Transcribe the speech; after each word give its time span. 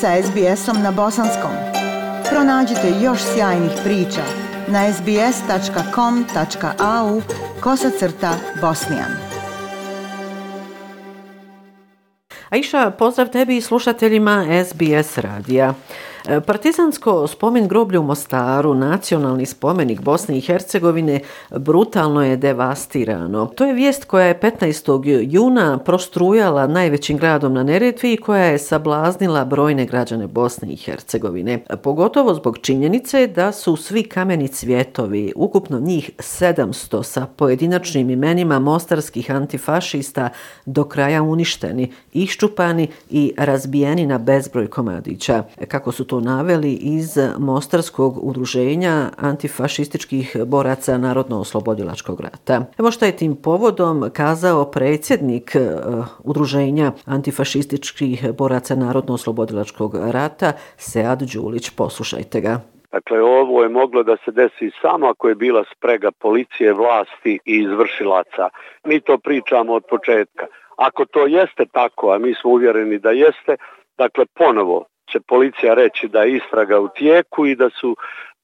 sa 0.00 0.22
SBS-om 0.22 0.82
na 0.82 0.90
bosanskom. 0.90 1.50
Pronađite 2.30 2.92
još 3.02 3.18
sjajnih 3.34 3.70
priča 3.84 4.22
na 4.68 4.92
sbs.com.au 4.92 6.42
kosacrta 7.60 8.34
bosnijan. 8.60 9.10
Aisha, 12.48 12.90
pozdrav 12.98 13.28
tebi 13.28 13.56
i 13.56 13.60
slušateljima 13.60 14.64
SBS 14.64 15.18
radija. 15.18 15.74
Partizansko 16.26 17.26
spomen 17.26 17.68
groblje 17.68 17.98
u 17.98 18.02
Mostaru, 18.02 18.74
nacionalni 18.74 19.46
spomenik 19.46 20.00
Bosne 20.00 20.38
i 20.38 20.40
Hercegovine, 20.40 21.20
brutalno 21.50 22.24
je 22.24 22.36
devastirano. 22.36 23.46
To 23.46 23.64
je 23.64 23.74
vijest 23.74 24.04
koja 24.04 24.26
je 24.26 24.40
15. 24.40 25.26
juna 25.30 25.78
prostrujala 25.78 26.66
najvećim 26.66 27.18
gradom 27.18 27.54
na 27.54 27.62
Neretvi 27.62 28.12
i 28.12 28.16
koja 28.16 28.44
je 28.44 28.58
sablaznila 28.58 29.44
brojne 29.44 29.86
građane 29.86 30.26
Bosne 30.26 30.72
i 30.72 30.76
Hercegovine. 30.76 31.64
Pogotovo 31.82 32.34
zbog 32.34 32.58
činjenice 32.58 33.26
da 33.26 33.52
su 33.52 33.76
svi 33.76 34.02
kameni 34.02 34.48
cvjetovi, 34.48 35.32
ukupno 35.36 35.80
njih 35.80 36.10
700 36.18 37.02
sa 37.02 37.26
pojedinačnim 37.36 38.10
imenima 38.10 38.58
mostarskih 38.58 39.30
antifašista, 39.30 40.28
do 40.64 40.84
kraja 40.84 41.22
uništeni, 41.22 41.92
iščupani 42.12 42.88
i 43.10 43.32
razbijeni 43.36 44.06
na 44.06 44.18
bezbroj 44.18 44.66
komadića. 44.66 45.42
Kako 45.68 45.92
su 45.92 46.04
to 46.04 46.15
to 46.16 46.20
naveli 46.20 46.72
iz 46.72 47.18
Mostarskog 47.38 48.28
udruženja 48.28 49.10
antifašističkih 49.18 50.36
boraca 50.46 50.98
Narodno-oslobodilačkog 50.98 52.20
rata. 52.20 52.66
Evo 52.78 52.90
što 52.90 53.04
je 53.04 53.16
tim 53.16 53.36
povodom 53.42 54.10
kazao 54.12 54.70
predsjednik 54.70 55.54
e, 55.54 55.60
udruženja 56.24 56.92
antifašističkih 57.06 58.32
boraca 58.38 58.74
Narodno-oslobodilačkog 58.74 59.94
rata 60.12 60.52
Sead 60.76 61.22
Đulić. 61.32 61.70
Poslušajte 61.70 62.40
ga. 62.40 62.60
Dakle, 62.92 63.22
ovo 63.22 63.62
je 63.62 63.68
moglo 63.68 64.02
da 64.02 64.16
se 64.24 64.30
desi 64.30 64.70
samo 64.82 65.06
ako 65.06 65.28
je 65.28 65.34
bila 65.34 65.64
sprega 65.76 66.10
policije, 66.10 66.72
vlasti 66.72 67.38
i 67.44 67.54
izvršilaca. 67.56 68.48
Mi 68.84 69.00
to 69.00 69.18
pričamo 69.18 69.72
od 69.72 69.84
početka. 69.90 70.46
Ako 70.76 71.04
to 71.04 71.26
jeste 71.26 71.64
tako, 71.72 72.12
a 72.12 72.18
mi 72.18 72.34
smo 72.34 72.50
uvjereni 72.50 72.98
da 72.98 73.10
jeste, 73.10 73.56
dakle, 73.98 74.24
ponovo, 74.34 74.84
će 75.12 75.20
policija 75.20 75.74
reći 75.74 76.08
da 76.08 76.22
je 76.22 76.36
istraga 76.36 76.80
u 76.80 76.88
tijeku 76.88 77.46
i 77.46 77.56
da 77.56 77.70
su 77.70 77.96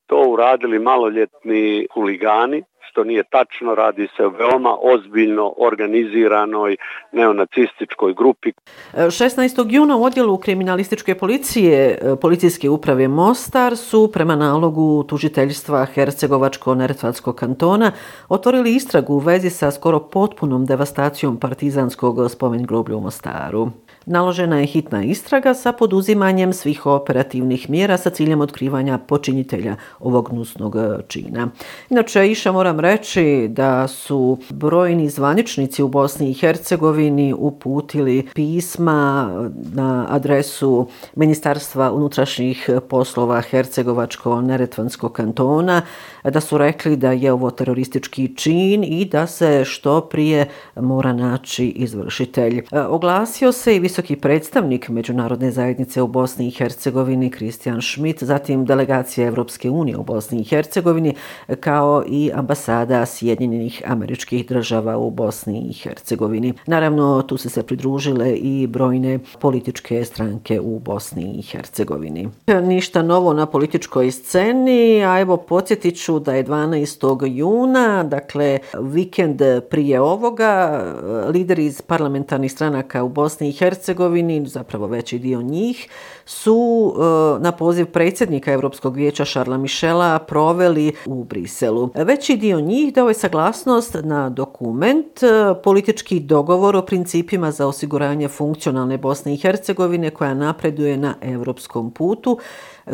to 0.06 0.24
uradili 0.28 0.78
maloljetni 0.78 1.86
huligani, 1.94 2.62
što 2.92 3.04
nije 3.04 3.22
tačno, 3.30 3.74
radi 3.74 4.08
se 4.16 4.26
o 4.26 4.28
veoma 4.28 4.76
ozbiljno 4.80 5.54
organiziranoj 5.56 6.76
neonacističkoj 7.12 8.14
grupi. 8.14 8.52
16. 8.94 9.66
juna 9.70 9.96
u 9.96 10.04
odjelu 10.04 10.38
kriminalističke 10.38 11.14
policije 11.14 11.98
e, 12.02 12.16
policijske 12.20 12.68
uprave 12.68 13.08
Mostar 13.08 13.76
su 13.76 14.10
prema 14.12 14.36
nalogu 14.36 15.04
tužiteljstva 15.08 15.86
Hercegovačko-Neretvatskog 15.94 17.34
kantona 17.34 17.92
otvorili 18.28 18.74
istragu 18.74 19.14
u 19.14 19.18
vezi 19.18 19.50
sa 19.50 19.70
skoro 19.70 20.00
potpunom 20.00 20.66
devastacijom 20.66 21.40
partizanskog 21.40 22.30
spomen 22.30 22.66
groblja 22.66 22.96
u 22.96 23.00
Mostaru. 23.00 23.68
Naložena 24.06 24.58
je 24.60 24.66
hitna 24.66 25.04
istraga 25.04 25.54
sa 25.54 25.72
poduzimanjem 25.72 26.52
svih 26.52 26.86
operativnih 26.86 27.70
mjera 27.70 27.98
sa 27.98 28.10
ciljem 28.10 28.40
otkrivanja 28.40 28.98
počinitelja 28.98 29.76
ovog 30.00 30.32
nusnog 30.32 30.76
e, 30.76 30.98
čina. 31.08 31.48
Inače, 31.90 32.30
iša 32.30 32.52
moram 32.52 32.80
reći 32.80 33.46
da 33.50 33.88
su 33.88 34.38
brojni 34.50 35.08
zvaničnici 35.08 35.82
u 35.82 35.88
Bosni 35.88 36.30
i 36.30 36.34
Hercegovini 36.34 37.34
uputili 37.38 38.28
pisma 38.34 39.30
e, 39.30 39.50
na 39.74 40.06
adresu 40.08 40.88
Ministarstva 41.14 41.92
unutrašnjih 41.92 42.70
poslova 42.88 43.42
Hercegovačko-Neretvanskog 43.50 45.12
kantona, 45.12 45.82
da 46.24 46.40
su 46.40 46.58
rekli 46.58 46.96
da 46.96 47.12
je 47.12 47.32
ovo 47.32 47.50
teroristički 47.50 48.36
čin 48.36 48.84
i 48.84 49.04
da 49.04 49.26
se 49.26 49.64
što 49.64 50.00
prije 50.00 50.48
mora 50.76 51.12
naći 51.12 51.66
izvršitelj. 51.66 52.58
E, 52.72 52.80
oglasio 52.80 53.52
se 53.52 53.76
i 53.76 53.80
visoki 53.92 54.16
predstavnik 54.16 54.88
Međunarodne 54.88 55.50
zajednice 55.50 56.02
u 56.02 56.06
Bosni 56.06 56.46
i 56.46 56.50
Hercegovini 56.50 57.30
Kristijan 57.30 57.82
Schmidt, 57.82 58.22
zatim 58.22 58.64
delegacija 58.64 59.26
Evropske 59.26 59.70
unije 59.70 59.96
u 59.96 60.02
Bosni 60.02 60.40
i 60.40 60.44
Hercegovini, 60.44 61.14
kao 61.60 62.04
i 62.08 62.30
ambasada 62.34 63.06
Sjedinjenih 63.06 63.82
američkih 63.86 64.46
država 64.46 64.96
u 64.96 65.10
Bosni 65.10 65.66
i 65.70 65.72
Hercegovini. 65.72 66.52
Naravno, 66.66 67.22
tu 67.22 67.36
su 67.36 67.50
se 67.50 67.62
pridružile 67.62 68.36
i 68.36 68.66
brojne 68.66 69.18
političke 69.40 70.04
stranke 70.04 70.60
u 70.60 70.78
Bosni 70.78 71.34
i 71.38 71.42
Hercegovini. 71.42 72.28
Ništa 72.62 73.02
novo 73.02 73.32
na 73.32 73.46
političkoj 73.46 74.10
sceni, 74.10 75.04
a 75.04 75.20
evo 75.20 75.36
podsjetit 75.36 75.96
ću 75.96 76.18
da 76.18 76.34
je 76.34 76.44
12. 76.44 77.26
juna, 77.26 78.04
dakle 78.04 78.58
vikend 78.80 79.42
prije 79.70 80.00
ovoga, 80.00 80.82
lideri 81.28 81.64
iz 81.64 81.82
parlamentarnih 81.82 82.52
stranaka 82.52 83.04
u 83.04 83.08
Bosni 83.08 83.48
i 83.48 83.52
Hercegovini 83.52 83.81
Hercegovini, 83.82 84.46
zapravo 84.46 84.86
veći 84.86 85.18
dio 85.18 85.42
njih, 85.42 85.88
su 86.24 86.94
e, 86.94 87.42
na 87.42 87.52
poziv 87.52 87.86
predsjednika 87.86 88.52
Europskog 88.52 88.96
vijeća 88.96 89.24
Šarla 89.24 89.56
Mišela 89.56 90.18
proveli 90.18 90.92
u 91.06 91.24
Briselu. 91.24 91.90
Veći 91.94 92.36
dio 92.36 92.60
njih 92.60 92.94
dao 92.94 93.08
je 93.08 93.14
saglasnost 93.14 93.96
na 94.02 94.30
dokument 94.30 95.22
e, 95.22 95.26
politički 95.64 96.20
dogovor 96.20 96.76
o 96.76 96.82
principima 96.82 97.50
za 97.50 97.66
osiguranje 97.66 98.28
funkcionalne 98.28 98.98
Bosne 98.98 99.34
i 99.34 99.36
Hercegovine 99.36 100.10
koja 100.10 100.34
napreduje 100.34 100.96
na 100.96 101.14
evropskom 101.20 101.90
putu 101.90 102.38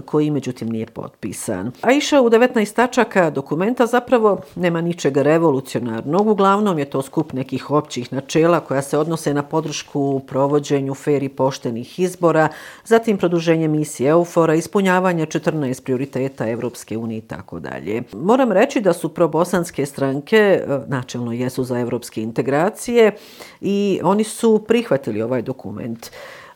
koji 0.05 0.31
međutim 0.31 0.69
nije 0.69 0.87
potpisan. 0.87 1.73
A 1.83 1.93
iša 1.93 2.21
u 2.21 2.31
19 2.31 2.75
tačaka 2.75 3.31
dokumenta 3.31 3.87
zapravo 3.87 4.41
nema 4.57 4.81
ničeg 4.81 5.17
revolucionarnog. 5.17 6.27
Uglavnom 6.27 6.79
je 6.79 6.85
to 6.85 7.03
skup 7.03 7.33
nekih 7.33 7.71
općih 7.71 8.13
načela 8.13 8.61
koja 8.61 8.83
se 8.83 8.99
odnose 8.99 9.35
na 9.35 9.43
podršku 9.43 10.01
u 10.01 10.21
provođenju 10.21 10.95
i 11.23 11.29
poštenih 11.29 12.01
izbora, 12.01 12.49
zatim 12.85 13.19
produženje 13.19 13.69
misije 13.69 14.11
EUFORA, 14.11 14.55
ispunjavanje 14.55 15.27
14 15.27 15.83
prioriteta 15.83 16.49
Evropske 16.49 16.97
unije 16.97 17.19
i 17.19 17.21
tako 17.21 17.61
dalje. 17.61 18.03
Moram 18.13 18.53
reći 18.53 18.81
da 18.81 18.93
su 18.93 19.09
probosanske 19.09 19.87
stranke 19.87 20.37
e, 20.37 20.79
načelno 20.87 21.33
jesu 21.33 21.65
za 21.65 21.81
evropske 21.81 22.23
integracije 22.23 23.13
i 23.61 24.01
oni 24.03 24.25
su 24.25 24.65
prihvatili 24.69 25.23
ovaj 25.23 25.43
dokument. 25.43 26.11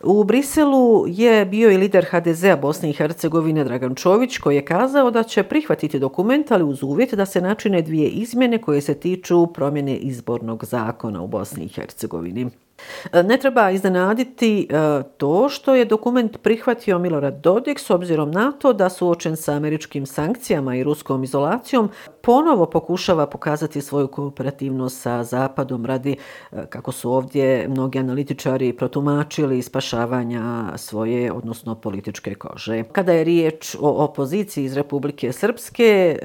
U 0.04 0.24
Briselu 0.24 1.04
je 1.08 1.44
bio 1.46 1.70
i 1.70 1.76
lider 1.76 2.06
HDZ-a 2.10 2.56
Bosne 2.56 2.90
i 2.90 2.92
Hercegovine 2.92 3.64
Dragan 3.64 3.94
Čović 3.94 4.38
koji 4.38 4.56
je 4.56 4.64
kazao 4.64 5.10
da 5.10 5.22
će 5.22 5.42
prihvatiti 5.42 5.98
dokument, 5.98 6.50
ali 6.50 6.64
uz 6.64 6.82
uvjet 6.82 7.14
da 7.14 7.26
se 7.26 7.40
načine 7.40 7.82
dvije 7.82 8.08
izmjene 8.08 8.58
koje 8.58 8.80
se 8.80 8.94
tiču 8.94 9.46
promjene 9.46 9.96
izbornog 9.96 10.64
zakona 10.64 11.22
u 11.22 11.26
Bosni 11.26 11.64
i 11.64 11.68
Hercegovini. 11.68 12.50
E, 13.12 13.22
ne 13.22 13.36
treba 13.36 13.70
iznenaditi 13.70 14.68
e, 14.70 15.02
to 15.16 15.48
što 15.48 15.74
je 15.74 15.84
dokument 15.84 16.38
prihvatio 16.42 16.98
Milorad 16.98 17.34
Dodik 17.34 17.78
s 17.78 17.90
obzirom 17.90 18.30
na 18.30 18.52
to 18.52 18.72
da 18.72 18.88
suočen 18.88 19.36
sa 19.36 19.52
američkim 19.52 20.06
sankcijama 20.06 20.76
i 20.76 20.84
ruskom 20.84 21.24
izolacijom 21.24 21.90
ponovo 22.22 22.66
pokušava 22.66 23.26
pokazati 23.26 23.80
svoju 23.80 24.08
kooperativnost 24.08 25.00
sa 25.00 25.24
Zapadom 25.24 25.86
radi, 25.86 26.16
e, 26.52 26.66
kako 26.68 26.92
su 26.92 27.12
ovdje 27.12 27.68
mnogi 27.68 27.98
analitičari 27.98 28.72
protumačili, 28.72 29.62
spašavanja 29.62 30.72
svoje, 30.76 31.32
odnosno 31.32 31.74
političke 31.74 32.34
kože. 32.34 32.82
Kada 32.92 33.12
je 33.12 33.24
riječ 33.24 33.76
o 33.80 34.04
opoziciji 34.04 34.64
iz 34.64 34.76
Republike 34.76 35.32
Srpske, 35.32 36.18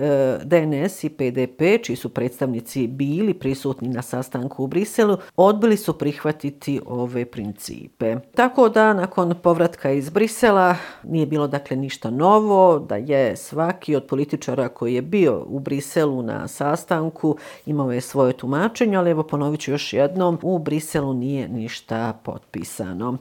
DNS 0.44 1.04
i 1.04 1.10
PDP, 1.10 1.84
čiji 1.84 1.96
su 1.96 2.10
predstavnici 2.10 2.88
bili 2.88 3.34
prisutni 3.34 3.90
na 3.90 4.02
sastanku 4.02 4.64
u 4.64 4.68
Briselu, 4.68 5.18
odbili 5.36 5.78
su 5.78 5.98
prihvatiti 5.98 6.47
prihvatiti 6.48 6.82
ove 6.86 7.26
principe. 7.26 8.16
Tako 8.36 8.70
da 8.70 8.94
nakon 8.94 9.36
povratka 9.44 9.92
iz 9.92 10.10
Brisela 10.10 10.76
nije 11.04 11.26
bilo 11.26 11.48
dakle 11.48 11.78
ništa 11.78 12.10
novo, 12.10 12.80
da 12.80 12.96
je 12.96 13.36
svaki 13.36 13.96
od 13.96 14.06
političara 14.06 14.70
koji 14.70 14.94
je 14.94 15.02
bio 15.02 15.46
u 15.48 15.60
Briselu 15.60 16.22
na 16.22 16.48
sastanku 16.48 17.38
imao 17.66 17.92
je 17.92 18.02
svoje 18.02 18.34
tumačenje, 18.34 18.98
ali 18.98 19.12
evo 19.12 19.24
ponovit 19.24 19.60
ću 19.62 19.72
još 19.72 19.94
jednom, 19.94 20.40
u 20.42 20.60
Briselu 20.60 21.14
nije 21.14 21.48
ništa 21.48 22.14
potpisano. 22.24 23.18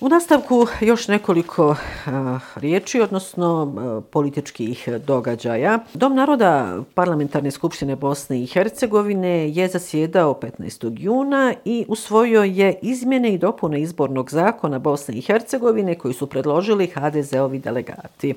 U 0.00 0.08
nastavku 0.08 0.66
još 0.80 1.08
nekoliko 1.08 1.76
a, 2.06 2.38
riječi, 2.56 3.00
odnosno 3.00 3.74
a, 3.78 4.00
političkih 4.10 4.88
događaja. 5.06 5.78
Dom 5.94 6.14
naroda 6.14 6.82
Parlamentarne 6.94 7.50
skupštine 7.50 7.96
Bosne 7.96 8.42
i 8.42 8.46
Hercegovine 8.46 9.50
je 9.50 9.68
zasjedao 9.68 10.40
15. 10.58 10.92
juna 10.98 11.54
i 11.64 11.84
usvojio 11.88 12.42
je 12.42 12.78
izmjene 12.82 13.34
i 13.34 13.38
dopune 13.38 13.80
izbornog 13.80 14.30
zakona 14.30 14.78
Bosne 14.78 15.14
i 15.14 15.20
Hercegovine 15.20 15.94
koji 15.94 16.14
su 16.14 16.26
predložili 16.26 16.92
HDZ-ovi 16.94 17.58
delegati. 17.58 18.34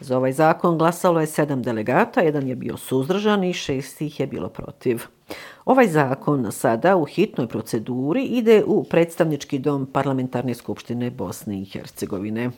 Za 0.00 0.16
ovaj 0.16 0.32
zakon 0.32 0.78
glasalo 0.78 1.20
je 1.20 1.26
sedam 1.26 1.62
delegata, 1.62 2.20
jedan 2.20 2.48
je 2.48 2.54
bio 2.54 2.76
suzdržan 2.76 3.44
i 3.44 3.52
šest 3.52 4.00
ih 4.00 4.20
je 4.20 4.26
bilo 4.26 4.48
protiv. 4.48 5.02
Ovaj 5.64 5.88
zakon 5.88 6.52
sada 6.52 6.96
u 6.96 7.04
hitnoj 7.04 7.48
proceduri 7.48 8.24
ide 8.24 8.62
u 8.66 8.84
predstavnički 8.84 9.58
dom 9.58 9.86
Parlamentarne 9.86 10.54
skupštine 10.54 11.10
Bosne 11.10 11.60
i 11.60 11.64
Hercegovine. 11.64 12.50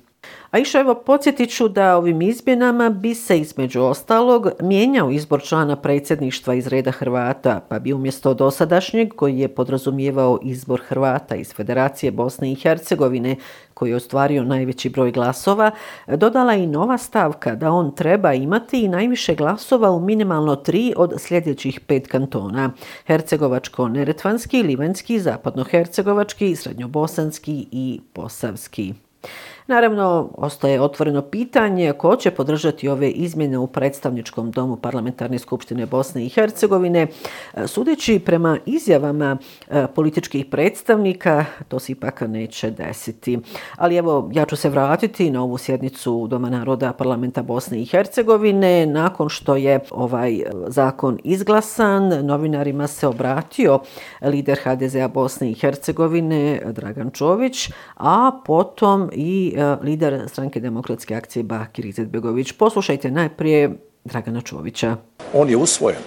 A 0.55 0.59
iša 0.59 0.81
evo 0.81 0.95
podsjetit 0.95 1.51
ću 1.51 1.69
da 1.69 1.97
ovim 1.97 2.23
izmjenama 2.23 2.91
bi 2.91 3.15
se 3.15 3.39
između 3.39 3.83
ostalog 3.83 4.49
mijenjao 4.61 5.11
izbor 5.11 5.43
člana 5.43 5.77
predsjedništva 5.77 6.55
iz 6.55 6.67
reda 6.67 6.91
Hrvata, 6.91 7.61
pa 7.69 7.79
bi 7.79 7.93
umjesto 7.93 8.35
dosadašnjeg 8.35 9.15
koji 9.17 9.39
je 9.39 9.49
podrazumijevao 9.49 10.39
izbor 10.43 10.81
Hrvata 10.89 11.35
iz 11.35 11.55
Federacije 11.55 12.13
Bosne 12.13 12.53
i 12.53 12.55
Hercegovine 12.55 13.37
koji 13.75 13.91
je 13.91 13.97
ostvario 13.97 14.45
najveći 14.45 14.89
broj 14.89 15.13
glasova, 15.13 15.71
dodala 16.07 16.55
i 16.55 16.67
nova 16.67 16.99
stavka 16.99 17.55
da 17.55 17.71
on 17.71 17.95
treba 17.95 18.33
imati 18.33 18.85
i 18.85 18.89
najviše 18.89 19.35
glasova 19.35 19.91
u 19.91 20.01
minimalno 20.01 20.57
tri 20.57 20.93
od 20.97 21.15
sljedećih 21.19 21.81
pet 21.81 22.07
kantona. 22.07 22.71
Hercegovačko-neretvanski, 23.07 24.63
Livanski, 24.63 25.21
Zapadno-hercegovački, 25.21 26.57
Srednjobosanski 26.57 27.67
i 27.73 28.01
Posavski. 28.13 28.95
Naravno, 29.67 30.31
ostaje 30.37 30.81
otvoreno 30.81 31.23
pitanje 31.23 31.93
ko 31.93 32.17
će 32.17 32.31
podržati 32.31 32.89
ove 32.89 33.11
izmjene 33.11 33.59
u 33.59 33.67
predstavničkom 33.67 34.51
domu 34.51 34.77
Parlamentarne 34.77 35.39
skupštine 35.39 35.87
Bosne 35.87 36.27
i 36.27 36.29
Hercegovine. 36.29 37.07
Sudeći 37.67 38.19
prema 38.19 38.59
izjavama 38.67 39.37
e, 39.69 39.87
političkih 39.95 40.47
predstavnika, 40.47 41.45
to 41.69 41.79
se 41.79 41.93
ipak 41.93 42.21
neće 42.21 42.71
desiti. 42.71 43.39
Ali 43.77 43.97
evo, 43.97 44.31
ja 44.33 44.45
ću 44.45 44.57
se 44.57 44.69
vratiti 44.69 45.31
na 45.31 45.43
ovu 45.43 45.59
sjednicu 45.59 46.27
Doma 46.27 46.51
naroda 46.51 46.93
Parlamenta 46.93 47.43
Bosne 47.43 47.83
i 47.83 47.85
Hercegovine. 47.85 48.87
Nakon 48.87 49.29
što 49.29 49.57
je 49.57 49.81
ovaj 49.91 50.35
e, 50.35 50.51
zakon 50.67 51.19
izglasan, 51.25 52.27
novinarima 52.27 52.87
se 52.87 53.07
obratio 53.07 53.79
lider 54.23 54.59
HDZ-a 54.65 55.09
Bosne 55.09 55.51
i 55.51 55.55
Hercegovine 55.55 56.61
Dragan 56.73 57.11
Čović, 57.11 57.71
a 57.97 58.41
potom 58.47 59.11
i 59.13 59.54
E, 59.57 59.77
lider 59.83 60.29
stranke 60.29 60.61
demokratske 60.61 61.15
akcije 61.15 61.43
Bakir 61.43 61.85
Izetbegović. 61.87 62.53
Poslušajte 62.53 63.11
najprije 63.11 63.71
Dragana 64.05 64.41
Čovića. 64.41 64.97
On 65.35 65.51
je 65.51 65.57
usvojen. 65.57 66.01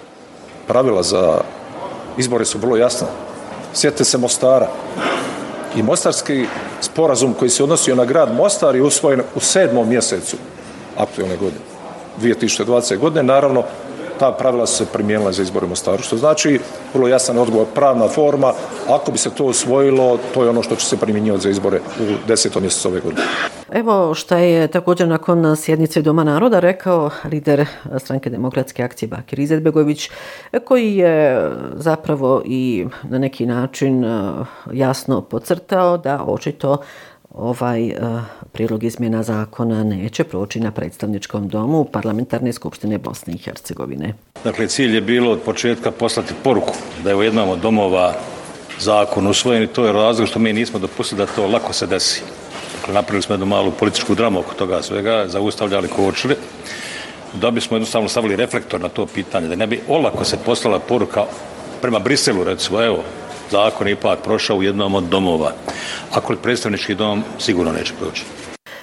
Pravila 0.66 1.02
za 1.02 1.40
izbore 2.18 2.44
su 2.44 2.58
vrlo 2.58 2.76
jasna. 2.76 3.06
Sjetite 3.74 4.04
se 4.04 4.18
Mostara. 4.18 4.68
I 5.76 5.82
Mostarski 5.82 6.46
sporazum 6.80 7.34
koji 7.34 7.50
se 7.50 7.62
odnosio 7.62 7.94
na 7.94 8.04
grad 8.04 8.34
Mostar 8.34 8.76
je 8.76 8.82
usvojen 8.82 9.20
u 9.34 9.40
sedmom 9.40 9.88
mjesecu 9.88 10.36
aktualne 10.96 11.36
godine. 11.36 11.60
2020. 12.20 12.98
godine. 12.98 13.22
Naravno, 13.22 13.64
ta 14.18 14.32
pravila 14.32 14.66
su 14.66 14.76
se 14.76 14.92
primijenila 14.92 15.32
za 15.32 15.42
izbore 15.42 15.66
u 15.66 15.68
Mostaru, 15.68 16.02
što 16.02 16.16
znači 16.16 16.60
vrlo 16.94 17.08
jasan 17.08 17.38
odgovor, 17.38 17.66
pravna 17.74 18.08
forma, 18.08 18.52
ako 18.88 19.12
bi 19.12 19.18
se 19.18 19.30
to 19.30 19.44
osvojilo, 19.44 20.18
to 20.34 20.44
je 20.44 20.50
ono 20.50 20.62
što 20.62 20.76
će 20.76 20.86
se 20.86 20.96
primjenjivati 20.96 21.42
za 21.42 21.50
izbore 21.50 21.80
u 22.00 22.28
desetom 22.28 22.62
mjesecu 22.62 22.88
ove 22.88 23.00
godine. 23.00 23.22
Evo 23.72 24.14
što 24.14 24.36
je 24.36 24.68
također 24.68 25.08
nakon 25.08 25.56
sjednice 25.56 26.02
Doma 26.02 26.24
naroda 26.24 26.60
rekao 26.60 27.10
lider 27.24 27.66
stranke 27.98 28.30
demokratske 28.30 28.82
akcije 28.82 29.08
Bakir 29.08 29.38
Izetbegović, 29.38 30.10
koji 30.64 30.96
je 30.96 31.50
zapravo 31.74 32.42
i 32.44 32.86
na 33.02 33.18
neki 33.18 33.46
način 33.46 34.04
e, 34.04 34.32
jasno 34.72 35.20
pocrtao 35.20 35.98
da 35.98 36.24
očito 36.26 36.78
ovaj 37.34 37.88
eh, 37.88 37.96
uh, 38.00 38.20
prilog 38.52 38.84
izmjena 38.84 39.22
zakona 39.22 39.84
neće 39.84 40.24
proći 40.24 40.60
na 40.60 40.70
predstavničkom 40.70 41.48
domu 41.48 41.84
parlamentarne 41.84 42.52
skupštine 42.52 42.98
Bosne 42.98 43.34
i 43.34 43.38
Hercegovine. 43.38 44.14
Dakle, 44.44 44.66
cilj 44.66 44.94
je 44.94 45.00
bilo 45.00 45.32
od 45.32 45.40
početka 45.40 45.90
poslati 45.90 46.34
poruku 46.44 46.74
da 47.04 47.10
je 47.10 47.16
u 47.16 47.22
jednom 47.22 47.48
od 47.48 47.58
domova 47.58 48.14
zakon 48.80 49.26
usvojen 49.26 49.62
i 49.62 49.66
to 49.66 49.84
je 49.84 49.92
razlog 49.92 50.28
što 50.28 50.38
mi 50.38 50.52
nismo 50.52 50.78
dopustili 50.78 51.18
da 51.18 51.26
to 51.26 51.46
lako 51.46 51.72
se 51.72 51.86
desi. 51.86 52.22
Dakle, 52.76 52.94
napravili 52.94 53.22
smo 53.22 53.32
jednu 53.32 53.46
malu 53.46 53.70
političku 53.70 54.14
dramu 54.14 54.40
oko 54.40 54.54
toga 54.54 54.82
svega, 54.82 55.24
zaustavljali 55.28 55.88
kočili, 55.88 56.36
da 57.40 57.50
bismo 57.50 57.76
jednostavno 57.76 58.08
stavili 58.08 58.36
reflektor 58.36 58.80
na 58.80 58.88
to 58.88 59.06
pitanje, 59.06 59.48
da 59.48 59.56
ne 59.56 59.66
bi 59.66 59.80
olako 59.88 60.24
se 60.24 60.36
poslala 60.44 60.78
poruka 60.78 61.24
prema 61.82 61.98
Briselu, 61.98 62.44
recimo, 62.44 62.82
evo, 62.82 63.04
zakon 63.50 63.88
ipak 63.88 64.18
prošao 64.24 64.56
u 64.56 64.62
jednom 64.62 64.94
od 64.94 65.04
domova. 65.04 65.52
Ako 66.12 66.32
li 66.32 66.38
predstavnički 66.42 66.94
dom, 66.94 67.24
sigurno 67.38 67.72
neće 67.72 67.92
proći. 68.00 68.24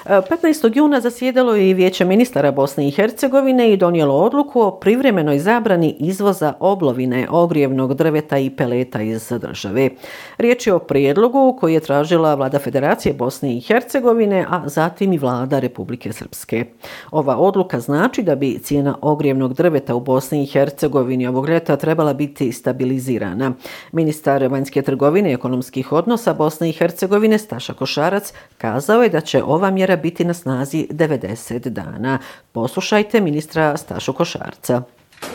15. 0.06 0.78
juna 0.78 1.02
zasjedalo 1.02 1.56
je 1.56 1.70
i 1.70 1.74
vijeće 1.74 2.06
ministara 2.06 2.52
Bosne 2.52 2.88
i 2.88 2.92
Hercegovine 2.92 3.74
i 3.74 3.78
donijelo 3.78 4.16
odluku 4.16 4.62
o 4.62 4.72
privremenoj 4.72 5.40
zabrani 5.40 5.96
izvoza 6.00 6.54
oblovine 6.60 7.28
ogrijevnog 7.30 7.94
drveta 7.94 8.38
i 8.38 8.50
peleta 8.50 9.02
iz 9.02 9.32
države. 9.42 9.90
Riječ 10.38 10.68
je 10.68 10.74
o 10.74 10.80
prijedlogu 10.80 11.58
koji 11.60 11.74
je 11.74 11.80
tražila 11.80 12.36
vlada 12.36 12.60
Federacije 12.60 13.14
Bosne 13.14 13.58
i 13.58 13.62
Hercegovine, 13.62 14.46
a 14.50 14.70
zatim 14.70 15.14
i 15.14 15.18
vlada 15.18 15.60
Republike 15.60 16.14
Srpske. 16.14 16.66
Ova 17.12 17.38
odluka 17.38 17.80
znači 17.80 18.24
da 18.24 18.36
bi 18.36 18.60
cijena 18.64 18.98
ogrijevnog 19.02 19.54
drveta 19.54 19.96
u 19.96 20.00
Bosni 20.00 20.44
i 20.44 20.46
Hercegovini 20.46 21.28
ovog 21.28 21.50
ljeta 21.50 21.76
trebala 21.76 22.14
biti 22.14 22.52
stabilizirana. 22.52 23.52
Ministar 23.92 24.48
vanjske 24.48 24.82
trgovine 24.82 25.32
i 25.32 25.34
ekonomskih 25.34 25.92
odnosa 25.92 26.34
Bosne 26.34 26.70
i 26.70 26.74
Hercegovine 26.74 27.38
Staša 27.38 27.74
Košarac 27.74 28.34
kazao 28.58 29.04
je 29.04 29.10
da 29.10 29.22
će 29.22 29.44
ova 29.44 29.72
mjera 29.72 29.95
mjera 29.96 30.02
biti 30.02 30.26
na 30.26 30.34
snazi 30.34 30.88
90 30.92 31.70
dana. 31.70 32.20
Poslušajte 32.52 33.22
ministra 33.22 33.78
Stašu 33.78 34.14
Košarca. 34.14 34.82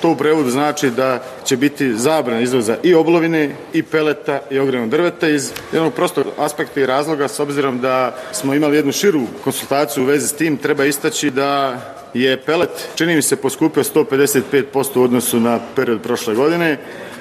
To 0.02 0.10
u 0.10 0.16
prevodu 0.16 0.50
znači 0.50 0.90
da 0.90 1.22
će 1.44 1.56
biti 1.56 1.94
zabran 1.96 2.42
izvoza 2.42 2.76
i 2.82 2.94
oblovine, 2.94 3.50
i 3.72 3.82
peleta, 3.82 4.40
i 4.50 4.58
ogrevnog 4.58 4.90
drveta 4.90 5.28
iz 5.28 5.52
jednog 5.72 5.94
prostog 5.94 6.26
aspekta 6.38 6.80
i 6.80 6.86
razloga, 6.86 7.28
s 7.28 7.40
obzirom 7.40 7.80
da 7.80 8.14
smo 8.32 8.54
imali 8.54 8.76
jednu 8.76 8.92
širu 8.92 9.20
konsultaciju 9.44 10.04
u 10.04 10.06
vezi 10.06 10.28
s 10.28 10.32
tim, 10.32 10.56
treba 10.56 10.84
istaći 10.84 11.30
da 11.30 11.80
je 12.14 12.36
pelet, 12.36 12.88
čini 12.94 13.16
mi 13.16 13.22
se, 13.22 13.36
poskupio 13.36 13.82
155% 13.82 14.98
u 14.98 15.02
odnosu 15.02 15.40
na 15.40 15.58
period 15.76 16.02
prošle 16.02 16.34
godine, 16.34 16.78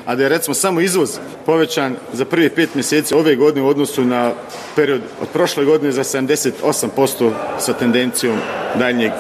a 0.09 0.15
da 0.15 0.23
je 0.23 0.29
recimo 0.29 0.53
samo 0.53 0.81
izvoz 0.81 1.09
povećan 1.45 1.95
za 2.13 2.25
prvi 2.25 2.49
pet 2.49 2.75
mjeseci 2.75 3.13
ove 3.13 3.35
godine 3.35 3.61
u 3.61 3.67
odnosu 3.67 4.05
na 4.05 4.31
period 4.75 5.01
od 5.21 5.27
prošle 5.33 5.65
godine 5.65 5.91
za 5.91 6.03
78% 6.03 7.31
sa 7.59 7.73
tendencijom 7.73 8.37
daljnjeg 8.75 9.11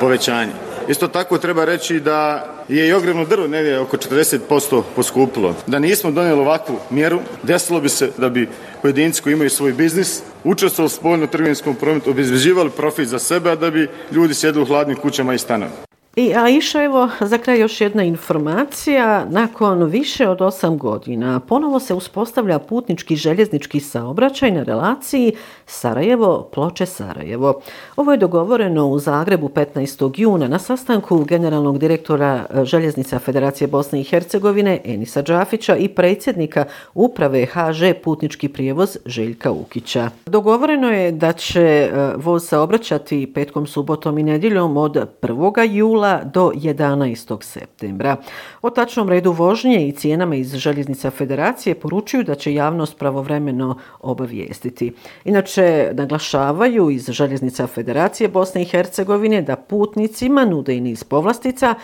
povećanja. 0.00 0.52
Isto 0.88 1.08
tako 1.08 1.38
treba 1.38 1.64
reći 1.64 2.00
da 2.00 2.46
je 2.68 2.88
i 2.88 2.92
ogromno 2.92 3.24
drvo 3.24 3.46
negdje 3.46 3.80
oko 3.80 3.96
40% 3.96 4.82
poskupilo. 4.96 5.54
Da 5.66 5.78
nismo 5.78 6.10
donijeli 6.10 6.40
ovakvu 6.40 6.78
mjeru, 6.90 7.20
desilo 7.42 7.80
bi 7.80 7.88
se 7.88 8.10
da 8.18 8.28
bi 8.28 8.48
pojedinci 8.82 9.22
koji 9.22 9.32
imaju 9.32 9.50
svoj 9.50 9.72
biznis 9.72 10.22
učestvovali 10.44 10.86
u 10.86 10.96
spoljno 10.96 11.26
trgovinskom 11.26 11.74
prometu, 11.74 12.10
obezbeživali 12.10 12.70
profit 12.70 13.08
za 13.08 13.18
sebe, 13.18 13.50
a 13.50 13.56
da 13.56 13.70
bi 13.70 13.88
ljudi 14.12 14.34
sjedili 14.34 14.62
u 14.62 14.66
hladnim 14.66 14.96
kućama 14.96 15.34
i 15.34 15.38
stanovima. 15.38 15.87
I 16.18 16.34
Aisha, 16.34 16.82
evo, 16.82 17.08
za 17.20 17.38
kraj 17.38 17.60
još 17.60 17.80
jedna 17.80 18.02
informacija. 18.02 19.24
Nakon 19.30 19.84
više 19.84 20.28
od 20.28 20.38
8 20.38 20.76
godina 20.76 21.40
ponovo 21.40 21.80
se 21.80 21.94
uspostavlja 21.94 22.58
putnički 22.58 23.16
željeznički 23.16 23.80
saobraćaj 23.80 24.50
na 24.50 24.62
relaciji 24.62 25.32
Sarajevo-Ploče-Sarajevo. 25.66 27.54
Ovo 27.96 28.12
je 28.12 28.18
dogovoreno 28.18 28.86
u 28.86 28.98
Zagrebu 28.98 29.48
15. 29.48 30.20
juna 30.20 30.48
na 30.48 30.58
sastanku 30.58 31.24
generalnog 31.24 31.78
direktora 31.78 32.46
e, 32.50 32.64
Željeznica 32.64 33.18
Federacije 33.18 33.68
Bosne 33.68 34.00
i 34.00 34.04
Hercegovine 34.04 34.80
Enisa 34.84 35.22
Džafića 35.22 35.76
i 35.76 35.88
predsjednika 35.88 36.64
uprave 36.94 37.46
HŽ 37.46 38.02
Putnički 38.04 38.48
prijevoz 38.48 38.98
Željka 39.06 39.50
Ukića. 39.50 40.10
Dogovoreno 40.26 40.90
je 40.90 41.12
da 41.12 41.32
će 41.32 41.62
e, 41.62 41.90
voz 42.16 42.48
saobraćati 42.48 43.32
petkom, 43.34 43.66
subotom 43.66 44.18
i 44.18 44.22
nedjeljom 44.22 44.76
od 44.76 45.20
1. 45.22 45.70
jula 45.70 46.07
jula 46.08 46.24
do 46.24 46.52
11. 46.54 47.42
septembra. 47.42 48.16
O 48.62 48.70
tačnom 48.70 49.08
redu 49.08 49.32
vožnje 49.32 49.88
i 49.88 49.92
cijenama 49.92 50.34
iz 50.34 50.54
Željeznica 50.54 51.10
Federacije 51.10 51.74
poručuju 51.74 52.24
da 52.24 52.34
će 52.34 52.54
javnost 52.54 52.98
pravovremeno 52.98 53.78
obavijestiti. 54.00 54.92
Inače, 55.24 55.90
naglašavaju 55.94 56.90
iz 56.90 57.10
Željeznica 57.10 57.66
Federacije 57.66 58.28
Bosne 58.28 58.62
i 58.62 58.64
Hercegovine 58.64 59.42
da 59.42 59.56
putnicima 59.56 60.44
nude 60.44 60.76
i 60.76 60.80
niz 60.80 61.04
povlastica, 61.04 61.74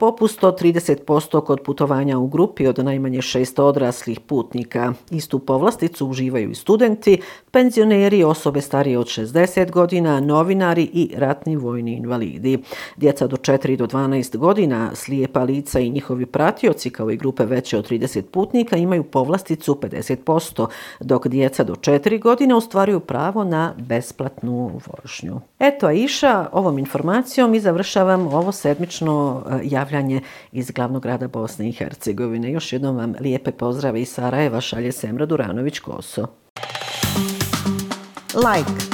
popust 0.00 0.44
od 0.44 0.60
30% 0.60 1.44
kod 1.44 1.60
putovanja 1.60 2.18
u 2.18 2.26
grupi 2.26 2.66
od 2.66 2.78
najmanje 2.78 3.22
šest 3.22 3.58
odraslih 3.58 4.20
putnika. 4.20 4.92
Istu 5.10 5.38
povlasticu 5.38 6.06
uživaju 6.06 6.50
i 6.50 6.54
studenti, 6.54 7.20
penzioneri, 7.50 8.24
osobe 8.24 8.60
starije 8.60 8.98
od 8.98 9.06
60 9.06 9.70
godina, 9.70 10.20
novinari 10.20 10.90
i 10.92 11.10
ratni 11.16 11.56
vojni 11.56 11.92
invalidi. 11.96 12.58
Djeca 12.96 13.26
do 13.26 13.36
4 13.36 13.63
do 13.72 13.86
12 13.86 14.36
godina, 14.36 14.90
slijepa 14.94 15.42
lica 15.42 15.80
i 15.80 15.90
njihovi 15.90 16.26
pratioci 16.26 16.90
kao 16.90 17.10
i 17.10 17.16
grupe 17.16 17.44
veće 17.44 17.78
od 17.78 17.90
30 17.90 18.22
putnika 18.22 18.76
imaju 18.76 19.04
povlasticu 19.04 19.78
50%, 19.82 20.66
dok 21.00 21.26
djeca 21.28 21.64
do 21.64 21.74
4 21.74 22.20
godine 22.20 22.54
ostvaruju 22.54 23.00
pravo 23.00 23.44
na 23.44 23.74
besplatnu 23.78 24.80
vožnju. 24.86 25.40
Eto, 25.58 25.86
Aisha, 25.86 26.48
ovom 26.52 26.78
informacijom 26.78 27.54
i 27.54 27.60
završavam 27.60 28.26
ovo 28.26 28.52
sedmično 28.52 29.42
eh, 29.50 29.60
javljanje 29.62 30.20
iz 30.52 30.70
glavnog 30.70 31.02
grada 31.02 31.28
Bosne 31.28 31.68
i 31.68 31.72
Hercegovine. 31.72 32.52
Još 32.52 32.72
jednom 32.72 32.96
vam 32.96 33.14
lijepe 33.20 33.50
pozdrave 33.50 34.00
iz 34.00 34.08
Sarajeva 34.08 34.60
šalje 34.60 34.92
Semra 34.92 35.26
Duranović-Koso. 35.26 36.26
Like, 38.34 38.93